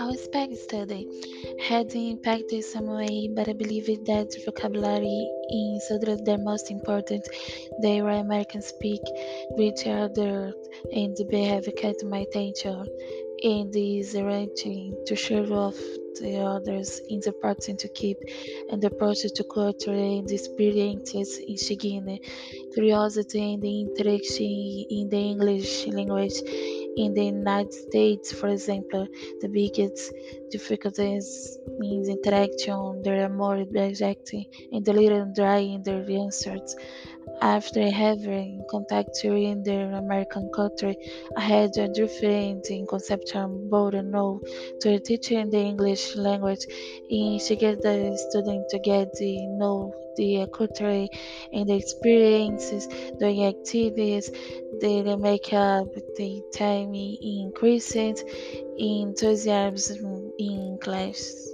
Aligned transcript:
Our 0.00 0.14
spec 0.16 0.50
study 0.54 1.06
had 1.60 1.94
impacted 1.94 2.52
in 2.52 2.62
some 2.62 2.86
way, 2.86 3.28
but 3.34 3.48
I 3.48 3.52
believe 3.52 3.86
that 4.06 4.34
vocabulary 4.44 5.30
is 5.50 5.88
the 5.88 6.38
most 6.42 6.70
important. 6.70 7.28
They 7.82 8.00
were 8.00 8.10
American 8.10 8.62
speak 8.62 9.02
with 9.50 9.86
other 9.86 10.54
and 10.92 11.16
behave 11.28 11.68
kept 11.76 12.02
my 12.04 12.20
attention 12.20 12.86
and 13.42 13.74
is 13.74 14.14
writing 14.14 14.94
to 15.06 15.16
share 15.16 15.50
of 15.52 15.74
the 16.20 16.38
others 16.38 17.00
is 17.08 17.26
important 17.26 17.78
to 17.80 17.88
keep 17.88 18.18
and 18.70 18.84
approach 18.84 19.22
to 19.34 19.44
culture 19.44 19.92
and 19.92 20.30
experiences 20.30 21.38
in 21.38 21.56
Shigine, 21.56 22.18
curiosity 22.74 23.54
and 23.54 23.64
interaction 23.64 24.46
in 24.90 25.08
the 25.08 25.16
English 25.32 25.86
language 25.86 26.42
in 26.96 27.14
the 27.14 27.24
United 27.24 27.72
States, 27.72 28.32
for 28.32 28.48
example, 28.48 29.06
the 29.40 29.48
biggest 29.48 30.12
difficulties 30.50 31.58
in 31.80 32.04
interaction, 32.08 33.02
they 33.02 33.20
are 33.20 33.28
more 33.28 33.64
direct 33.64 34.32
and 34.72 34.88
a 34.88 34.92
little 34.92 35.32
dry 35.34 35.58
in 35.58 35.82
their 35.82 36.04
answers. 36.10 36.76
After 37.42 37.90
having 37.90 38.64
contact 38.70 39.24
in 39.24 39.62
the 39.62 39.96
American 39.96 40.50
country, 40.54 40.96
I 41.36 41.40
had 41.40 41.76
a 41.78 41.88
different 41.88 42.66
conception 42.88 43.68
about 43.68 43.94
know 44.04 44.40
to 44.80 44.98
teaching 45.00 45.48
the 45.48 45.58
English 45.58 46.16
language 46.16 46.66
and 47.08 47.40
to 47.40 47.56
get 47.56 47.80
the 47.82 48.16
student 48.28 48.68
to 48.70 48.78
get 48.78 49.12
the 49.14 49.46
know 49.46 49.94
the 50.16 50.46
culture 50.52 51.06
and 51.52 51.68
the 51.68 51.76
experiences, 51.76 52.88
doing 53.18 53.44
activities, 53.46 54.30
they 54.80 55.02
makeup, 55.16 55.88
the 56.16 56.42
time 56.52 56.94
increases 56.94 58.24
enthusiasm 58.78 60.32
in 60.38 60.78
class. 60.80 61.48